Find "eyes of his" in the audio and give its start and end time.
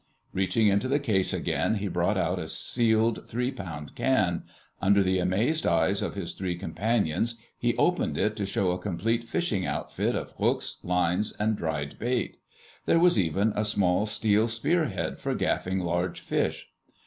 5.67-6.33